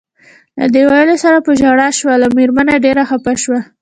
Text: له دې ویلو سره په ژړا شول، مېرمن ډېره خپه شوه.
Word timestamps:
له 0.59 0.65
دې 0.73 0.81
ویلو 0.91 1.15
سره 1.23 1.37
په 1.45 1.51
ژړا 1.59 1.89
شول، 1.97 2.21
مېرمن 2.37 2.67
ډېره 2.85 3.03
خپه 3.09 3.33
شوه. 3.43 3.59